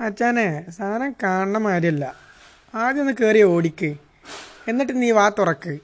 അച്ഛാനെ 0.00 0.70
സാധനം 0.70 1.14
കാണണ 1.22 1.58
മാതിരിയല്ല. 1.58 2.14
ആദ്യം 2.74 3.00
ഒന്ന് 3.00 3.12
കയറി 3.12 3.42
ഓടിക്ക്. 3.42 3.96
എന്നിട്ട് 4.68 5.02
നീ 5.02 5.10
വാ 5.10 5.28
തുറക്ക്. 5.28 5.78